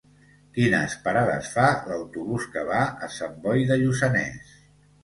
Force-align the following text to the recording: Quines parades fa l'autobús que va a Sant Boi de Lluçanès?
Quines 0.53 0.95
parades 1.03 1.51
fa 1.57 1.67
l'autobús 1.91 2.49
que 2.57 2.67
va 2.73 2.81
a 3.09 3.13
Sant 3.21 3.39
Boi 3.47 3.67
de 3.73 3.81
Lluçanès? 3.85 4.61